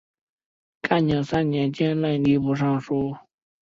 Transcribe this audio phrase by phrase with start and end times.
[0.81, 3.15] 干宁三年兼任吏部尚书。